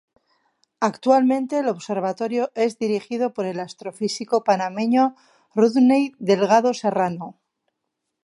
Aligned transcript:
Actualmente 0.79 1.59
el 1.59 1.67
observatorio 1.67 2.51
es 2.55 2.79
dirigido 2.79 3.35
por 3.35 3.45
el 3.45 3.59
astrofísico 3.59 4.43
panameño 4.43 5.15
Rodney 5.53 6.13
Delgado 6.17 6.73
Serrano. 6.73 7.39